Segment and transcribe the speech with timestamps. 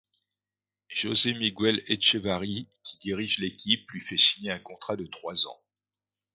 [0.89, 5.61] José Miguel Echavarri, qui dirige l'équipe, lui fait signer un contrat de trois ans.